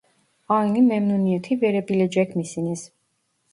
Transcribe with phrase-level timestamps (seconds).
[0.49, 2.91] Aynı memnuniyeti verebilecek misiniz